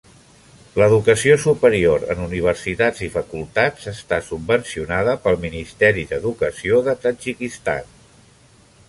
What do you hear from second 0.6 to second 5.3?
L'educació superior en universitats i facultats està subvencionada